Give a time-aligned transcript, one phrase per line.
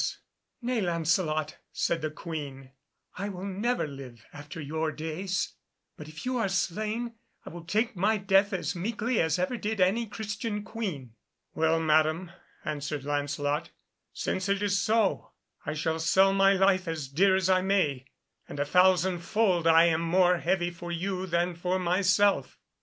[0.63, 2.71] [Illustration: LANCELOT COMES OVT OF GVENEVERE'S ROOM] "Nay, Lancelot," said the Queen,
[3.19, 5.53] "I will never live after your days,
[5.95, 7.13] but if you are slain
[7.45, 11.13] I will take my death as meekly as ever did any Christian Queen."
[11.53, 12.31] "Well, Madam,"
[12.65, 13.69] answered Lancelot,
[14.11, 15.33] "since it is so,
[15.67, 18.05] I shall sell my life as dear as I may,
[18.49, 22.57] and a thousandfold I am more heavy for you than for myself."